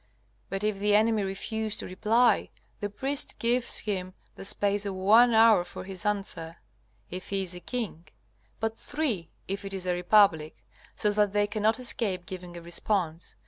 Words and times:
But 0.49 0.63
if 0.63 0.79
the 0.79 0.95
enemy 0.95 1.21
refuse 1.21 1.77
to 1.77 1.85
reply, 1.85 2.49
the 2.79 2.89
priest 2.89 3.37
gives 3.37 3.77
him 3.81 4.15
the 4.33 4.43
space 4.43 4.83
of 4.87 4.95
one 4.95 5.35
hour 5.35 5.63
for 5.63 5.83
his 5.83 6.07
answer, 6.07 6.57
if 7.11 7.29
he 7.29 7.43
is 7.43 7.53
a 7.53 7.59
king, 7.59 8.07
but 8.59 8.79
three 8.79 9.29
if 9.47 9.63
it 9.63 9.75
is 9.75 9.85
a 9.85 9.93
republic, 9.93 10.65
so 10.95 11.11
that 11.11 11.33
they 11.33 11.45
cannot 11.45 11.77
escape 11.77 12.25
giving 12.25 12.57
a 12.57 12.63
response. 12.63 13.35